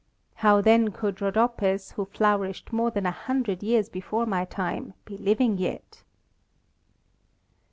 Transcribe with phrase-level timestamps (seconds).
[0.37, 5.15] How then could Rhodopis, who flourished more than a hundred years before my time, be
[5.15, 6.01] living yet?